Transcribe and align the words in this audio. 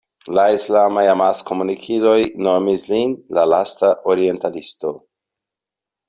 La 0.35 0.43
islamaj 0.53 1.01
amaskomunikiloj 1.09 2.23
nomis 2.47 2.85
lin 2.93 3.13
"la 3.39 3.43
lasta 3.51 3.91
orientalisto". 4.15 4.95